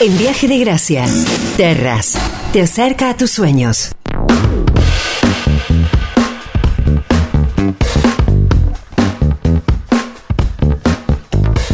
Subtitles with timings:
[0.00, 1.06] En Viaje de Gracia,
[1.56, 2.18] Terras,
[2.52, 3.92] te acerca a tus sueños.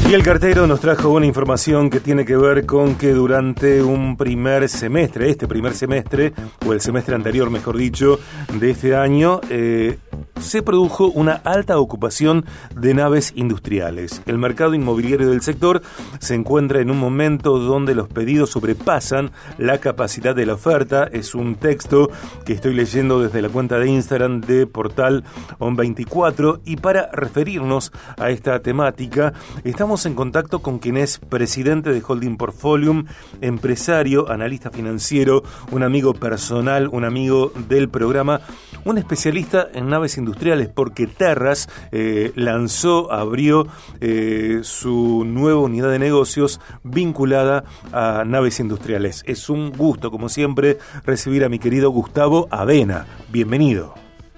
[0.07, 4.19] Y el cartero nos trajo una información que tiene que ver con que durante un
[4.19, 6.35] primer semestre, este primer semestre,
[6.67, 8.21] o el semestre anterior, mejor dicho,
[8.53, 9.97] de este año, eh,
[10.41, 12.45] se produjo una alta ocupación
[12.75, 14.23] de naves industriales.
[14.27, 15.83] El mercado inmobiliario del sector
[16.19, 21.05] se encuentra en un momento donde los pedidos sobrepasan la capacidad de la oferta.
[21.05, 22.11] Es un texto
[22.45, 25.25] que estoy leyendo desde la cuenta de Instagram de Portal
[25.59, 29.33] On24 y para referirnos a esta temática
[29.65, 33.07] estamos en contacto con quien es presidente de Holding Portfolium,
[33.41, 38.41] empresario, analista financiero, un amigo personal, un amigo del programa,
[38.85, 43.67] un especialista en naves industriales porque Terras eh, lanzó, abrió
[44.01, 49.23] eh, su nueva unidad de negocios vinculada a naves industriales.
[49.27, 53.07] Es un gusto, como siempre, recibir a mi querido Gustavo Avena.
[53.31, 53.95] Bienvenido.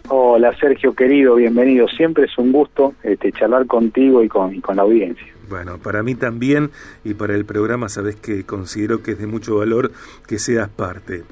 [0.08, 1.88] Hola Sergio querido, bienvenido.
[1.88, 5.31] Siempre es un gusto este, charlar contigo y con, y con la audiencia.
[5.52, 6.70] Bueno, para mí también
[7.04, 9.92] y para el programa sabes que considero que es de mucho valor
[10.26, 11.24] que seas parte.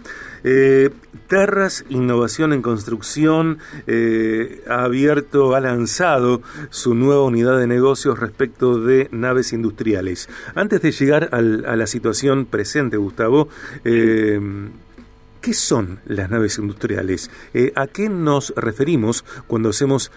[0.45, 0.91] Eh,
[1.27, 8.79] Terras Innovación en Construcción eh, ha abierto, ha lanzado su nueva unidad de negocios respecto
[8.79, 10.29] de naves industriales.
[10.55, 13.49] Antes de llegar a la situación presente, Gustavo,
[13.87, 14.39] eh,
[15.41, 17.31] ¿Qué son las naves industriales?
[17.75, 20.13] ¿A qué nos referimos cuando hacemos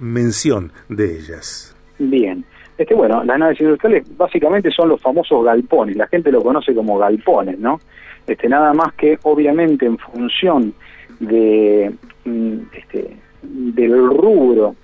[0.00, 1.74] mención de ellas?
[1.98, 2.33] Bien,
[2.76, 6.98] este, bueno, las naves industriales básicamente son los famosos galpones, la gente lo conoce como
[6.98, 7.80] galpones, ¿no?
[8.26, 10.74] Este, nada más que obviamente en función
[11.20, 11.92] de
[12.24, 14.74] mm, este, del rubro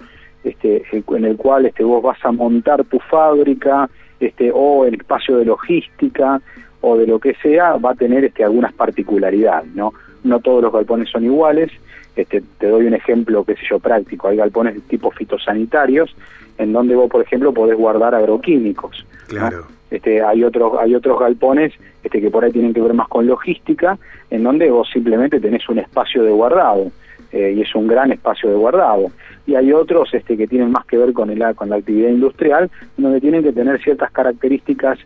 [0.44, 3.88] este, en el cual este, vos vas a montar tu fábrica
[4.20, 6.40] este, o el espacio de logística
[6.82, 9.92] o de lo que sea, va a tener este, algunas particularidades, ¿no?
[10.22, 11.70] No todos los galpones son iguales,
[12.16, 16.14] este, te doy un ejemplo, qué sé yo, práctico, hay galpones de tipo fitosanitarios,
[16.60, 19.06] en donde vos, por ejemplo, podés guardar agroquímicos.
[19.28, 19.66] Claro.
[19.90, 21.72] Este, hay otros hay otros galpones
[22.04, 23.98] este, que por ahí tienen que ver más con logística,
[24.30, 26.92] en donde vos simplemente tenés un espacio de guardado
[27.32, 29.10] eh, y es un gran espacio de guardado.
[29.46, 32.70] Y hay otros este, que tienen más que ver con el con la actividad industrial,
[32.96, 34.98] donde tienen que tener ciertas características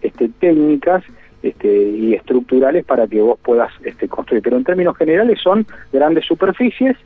[0.00, 1.04] este, técnicas
[1.42, 4.42] este, y estructurales para que vos puedas este, construir.
[4.42, 6.96] Pero en términos generales son grandes superficies,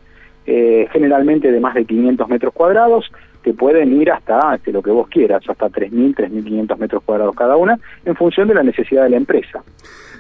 [0.47, 3.11] eh, generalmente de más de 500 metros cuadrados,
[3.47, 7.57] que pueden ir hasta este, lo que vos quieras, hasta 3.000, 3.500 metros cuadrados cada
[7.57, 9.63] una, en función de la necesidad de la empresa.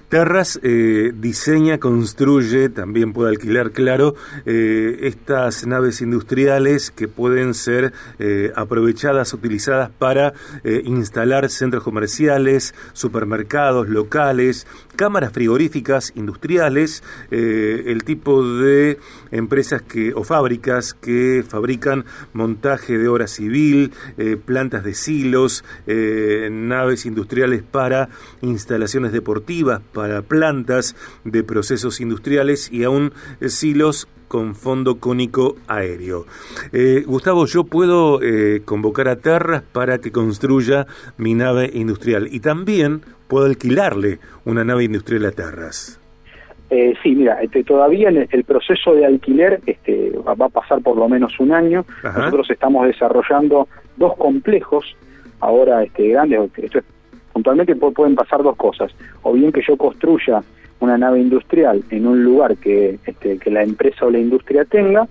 [0.08, 7.92] Terras eh, diseña, construye, también puede alquilar, claro, eh, estas naves industriales que pueden ser
[8.20, 10.32] eh, aprovechadas, utilizadas para
[10.84, 18.98] instalar centros comerciales, supermercados locales, cámaras frigoríficas industriales, el tipo de
[19.30, 23.92] empresas que o fábricas que fabrican montaje de obra civil,
[24.44, 28.08] plantas de silos, naves industriales para
[28.40, 36.26] instalaciones deportivas, para plantas de procesos industriales y aún eh, silos con fondo cónico aéreo.
[36.70, 40.86] Eh, Gustavo, yo puedo eh, convocar a Terras para que construya
[41.16, 45.98] mi nave industrial y también puedo alquilarle una nave industrial a Terras.
[47.02, 51.08] sí, mira, este, todavía el, el, proceso de alquiler este, va, a pasar por lo
[51.08, 51.86] menos un año.
[52.02, 54.94] Nosotros estamos desarrollando dos complejos
[55.40, 56.84] ahora este, grandes, esto es
[57.36, 58.90] puntualmente pueden pasar dos cosas,
[59.22, 60.42] o bien que yo construya
[60.80, 65.06] una nave industrial en un lugar que, este, que la empresa o la industria tenga,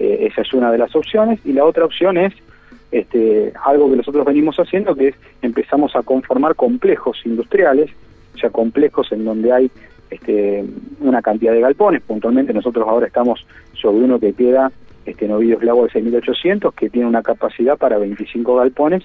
[0.00, 2.34] eh, esa es una de las opciones, y la otra opción es
[2.90, 7.88] este, algo que nosotros venimos haciendo, que es empezamos a conformar complejos industriales,
[8.34, 9.70] o sea, complejos en donde hay
[10.10, 10.64] este,
[10.98, 14.72] una cantidad de galpones, puntualmente nosotros ahora estamos sobre uno que queda
[15.06, 19.04] este, en Ovidio Lago de 6800, que tiene una capacidad para 25 galpones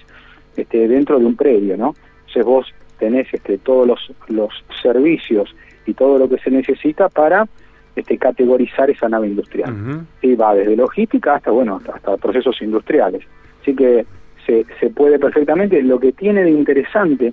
[0.56, 1.94] este, dentro de un predio, ¿no?
[2.36, 4.50] Entonces vos tenés este, todos los, los
[4.82, 5.54] servicios
[5.86, 7.48] y todo lo que se necesita para
[7.94, 10.04] este, categorizar esa nave industrial.
[10.20, 13.22] y va desde logística hasta, bueno, hasta, procesos industriales.
[13.62, 14.04] Así que
[14.44, 15.82] se, se puede perfectamente.
[15.82, 17.32] Lo que tiene de interesante,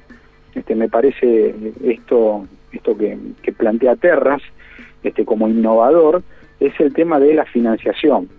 [0.56, 1.54] este, me parece
[1.84, 4.42] esto, esto que, que plantea Terras
[5.04, 6.24] este, como innovador,
[6.62, 8.30] es el tema de la financiación.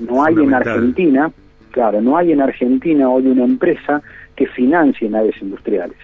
[0.00, 1.30] No hay en Argentina,
[1.70, 4.02] claro, no hay en Argentina hoy una empresa
[4.36, 5.96] que financie naves industriales.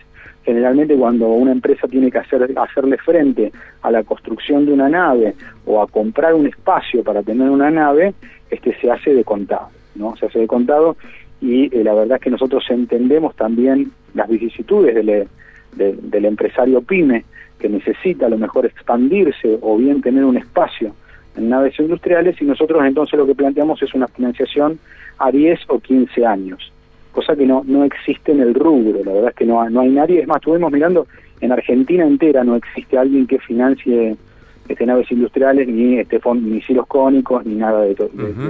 [0.45, 3.53] Generalmente cuando una empresa tiene que hacer, hacerle frente
[3.83, 5.35] a la construcción de una nave
[5.67, 8.15] o a comprar un espacio para tener una nave,
[8.51, 10.17] este se hace de contado, ¿no?
[10.17, 10.97] Se hace de contado
[11.41, 15.29] y eh, la verdad es que nosotros entendemos también las vicisitudes de,
[15.77, 17.25] del empresario pyme
[17.59, 20.95] que necesita a lo mejor expandirse o bien tener un espacio
[21.37, 24.79] en naves industriales y nosotros entonces lo que planteamos es una financiación
[25.19, 26.73] a 10 o 15 años,
[27.13, 29.91] cosa que no, no existe en el rubro, la verdad es que no, no hay
[29.91, 31.07] nadie, es más, estuvimos mirando,
[31.41, 34.17] en Argentina entera no existe alguien que financie
[34.69, 37.95] este, naves industriales, ni este ni silos cónicos, ni nada de,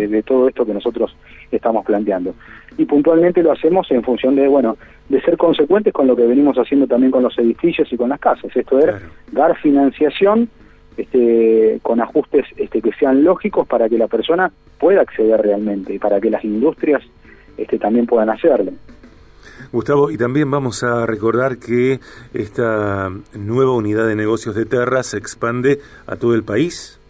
[0.09, 1.17] de, todo esto que nosotros
[1.51, 2.35] estamos planteando.
[2.77, 4.77] Y puntualmente lo hacemos en función de, bueno,
[5.09, 8.21] de ser consecuentes con lo que venimos haciendo también con los edificios y con las
[8.21, 8.55] casas.
[8.55, 8.95] Esto es
[9.33, 10.49] dar financiación
[10.97, 15.99] este, con ajustes este, que sean lógicos para que la persona pueda acceder realmente y
[15.99, 17.03] para que las industrias
[17.57, 18.73] este, también puedan hacerlo.
[19.73, 22.01] Gustavo, y también vamos a recordar que
[22.35, 27.01] esta nueva unidad de negocios de Terra se expande a todo el país.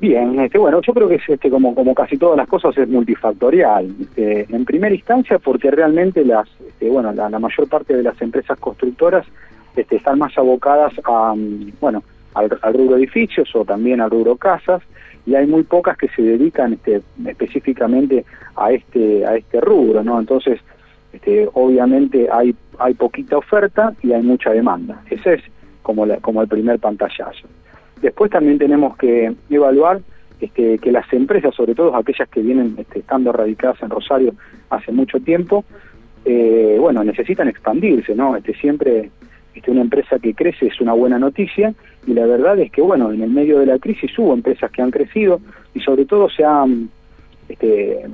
[0.00, 2.88] Bien, este, bueno, yo creo que es, este, como, como casi todas las cosas es
[2.88, 3.88] multifactorial.
[4.00, 8.58] Este, en primera instancia porque realmente las, este, bueno, la, mayor parte de las empresas
[8.58, 9.24] constructoras
[9.76, 12.02] este, están más abocadas a, mm, bueno,
[12.34, 14.82] al, rubro edificios o también al rubro casas
[15.26, 18.24] y hay muy pocas que se dedican este, específicamente
[18.56, 20.60] a este a este rubro no entonces
[21.12, 25.02] este, obviamente hay hay poquita oferta y hay mucha demanda.
[25.10, 25.42] Ese es
[25.82, 27.46] como como el primer pantallazo.
[28.00, 30.00] Después también tenemos que evaluar
[30.40, 34.34] este, que las empresas sobre todo aquellas que vienen este, estando radicadas en Rosario
[34.70, 35.64] hace mucho tiempo
[36.24, 39.10] eh, bueno necesitan expandirse no este siempre
[39.54, 41.74] este, una empresa que crece es una buena noticia
[42.06, 44.82] y la verdad es que, bueno, en el medio de la crisis hubo empresas que
[44.82, 45.40] han crecido
[45.74, 46.64] y sobre todo se ha,
[47.48, 48.06] este,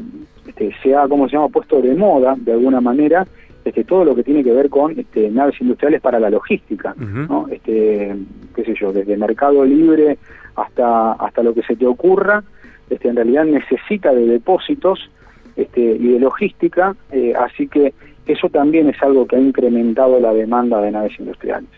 [0.46, 3.26] este, se ha ¿cómo se llama?, puesto de moda, de alguna manera,
[3.64, 7.48] este, todo lo que tiene que ver con este, naves industriales para la logística, ¿no?
[7.50, 8.16] Este,
[8.54, 10.18] qué sé yo, desde mercado libre
[10.56, 12.42] hasta, hasta lo que se te ocurra,
[12.88, 15.10] este, en realidad necesita de depósitos
[15.56, 17.92] este, y de logística, eh, así que
[18.28, 21.68] eso también es algo que ha incrementado la demanda de naves industriales.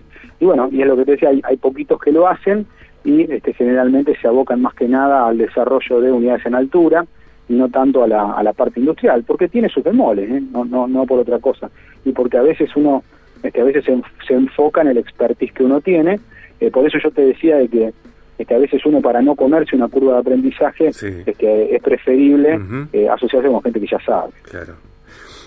[0.40, 2.66] Y bueno, y es lo que te decía, hay, poquitos que lo hacen
[3.04, 7.04] y este, generalmente se abocan más que nada al desarrollo de unidades en altura
[7.48, 10.42] y no tanto a la, a la parte industrial, porque tiene sus bemoles, ¿eh?
[10.52, 11.70] no, no, no por otra cosa.
[12.04, 13.02] Y porque a veces uno,
[13.42, 13.84] este, a veces
[14.26, 16.20] se, enfoca en el expertise que uno tiene,
[16.60, 17.92] eh, por eso yo te decía de que
[18.38, 22.58] este, a veces uno para no comerse una curva de aprendizaje este, es preferible
[22.92, 24.32] eh, asociarse con gente que ya sabe.
[24.42, 24.89] Claro.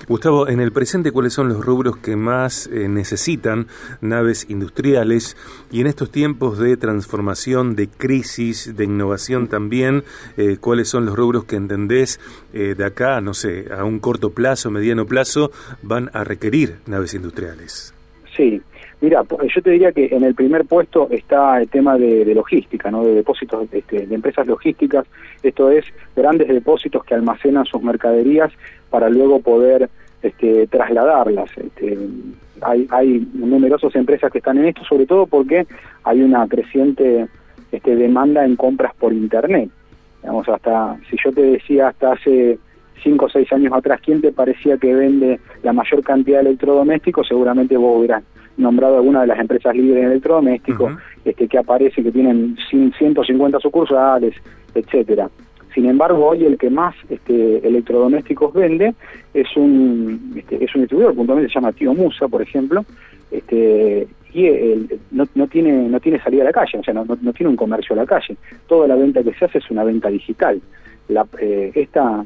[0.08, 3.68] Gustavo, en el presente, ¿cuáles son los rubros que más eh, necesitan
[4.02, 5.38] naves industriales?
[5.72, 10.04] Y en estos tiempos de transformación, de crisis, de innovación también,
[10.36, 12.20] eh, ¿cuáles son los rubros que entendés
[12.54, 17.14] eh, de acá, no sé, a un corto plazo, mediano plazo, van a requerir naves
[17.14, 17.94] industriales?
[18.36, 18.62] Sí,
[19.04, 19.22] Mira,
[19.54, 23.04] yo te diría que en el primer puesto está el tema de, logística, ¿no?
[23.04, 25.06] de depósitos este, de empresas logísticas,
[25.44, 25.84] esto es
[26.16, 28.54] grandes depósitos que almacenan sus mercaderías
[28.94, 29.90] para luego poder
[30.22, 31.50] este, trasladarlas.
[31.58, 31.98] Este,
[32.62, 35.66] hay, hay numerosas empresas que están en esto, sobre todo porque
[36.04, 37.26] hay una creciente
[37.72, 39.72] este, demanda en compras por Internet.
[40.22, 42.60] Digamos, hasta, si yo te decía hasta hace
[43.02, 47.28] cinco o seis años atrás, ¿quién te parecía que vende la mayor cantidad de electrodomésticos?
[47.28, 48.24] Seguramente vos hubieras
[48.58, 50.94] nombrado alguna de las empresas líderes en electrodomésticos,
[51.26, 54.36] este, que aparece, que tienen 150 sucursales,
[54.76, 55.32] etcétera.
[55.74, 58.94] Sin embargo, hoy el que más este, electrodomésticos vende
[59.34, 62.86] es un, este, es un distribuidor, puntualmente se llama Tío Musa, por ejemplo,
[63.32, 64.48] este, y
[65.12, 67.56] no, no, tiene, no tiene salida a la calle, o sea, no, no, tiene un
[67.56, 68.36] comercio a la calle.
[68.68, 70.60] Toda la venta que se hace es una venta digital.
[71.08, 72.24] La, eh, esta,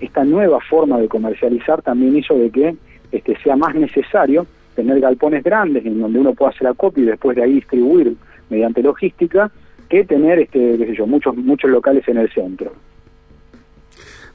[0.00, 2.76] esta nueva forma de comercializar también hizo de que
[3.12, 7.36] este, sea más necesario tener galpones grandes en donde uno pueda hacer acopio y después
[7.36, 8.16] de ahí distribuir
[8.48, 9.50] mediante logística
[9.88, 12.72] que tener este qué sé yo muchos muchos locales en el centro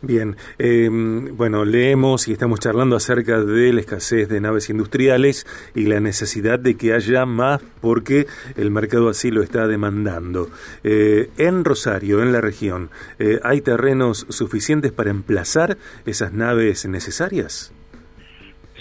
[0.04, 5.86] Bien, em, bueno, leemos y estamos charlando acerca de la escasez de naves industriales y
[5.86, 8.26] la necesidad de que haya más porque
[8.58, 10.48] el mercado así lo está demandando.
[10.84, 12.90] Eh, en Rosario, en la región,
[13.20, 15.78] eh, ¿hay terrenos suficientes para emplazar
[16.08, 17.72] esas naves necesarias?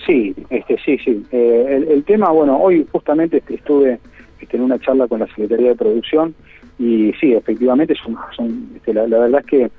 [0.07, 1.23] Sí, este, sí, sí.
[1.33, 4.00] Eh, el, tema, bueno, hoy justamente estuve
[4.41, 6.35] este, en una charla con la Secretaría de Producción
[6.81, 7.95] y sí, efectivamente
[8.35, 9.71] son, este, la, verdad es que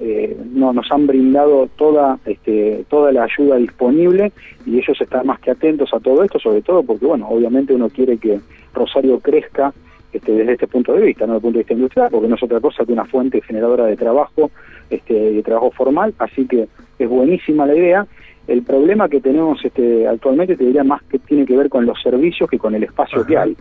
[0.00, 4.32] eh, no, nos han brindado toda este, toda la ayuda disponible
[4.66, 7.88] y ellos están más que atentos a todo esto, sobre todo porque, bueno, obviamente uno
[7.88, 8.40] quiere que
[8.74, 9.72] Rosario crezca
[10.12, 12.34] este, desde este punto de vista, no desde el punto de vista industrial, porque no
[12.34, 14.50] es otra cosa que una fuente generadora de trabajo,
[14.90, 16.66] este, de trabajo formal, así que
[16.98, 18.06] es buenísima la idea.
[18.48, 22.02] El problema que tenemos este, actualmente te diría más que tiene que ver con los
[22.02, 23.56] servicios que con el espacio que hay,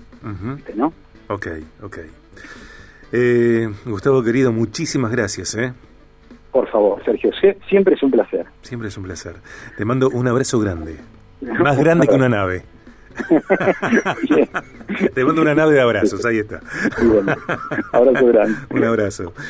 [0.76, 0.92] ¿no?
[1.30, 1.48] Ok,
[1.84, 1.98] ok.
[3.12, 5.56] Eh, Gustavo querido, muchísimas gracias.
[5.56, 5.74] ¿eh?
[6.52, 7.32] Por favor, Sergio,
[7.68, 8.46] siempre es un placer.
[8.62, 9.36] Siempre es un placer.
[9.78, 10.98] Te mando un abrazo grande.
[11.42, 12.64] Más grande que una nave.
[15.14, 16.62] Te mando una nave de abrazos, ahí está.
[17.92, 18.56] Abrazo grande.
[18.72, 19.34] un abrazo.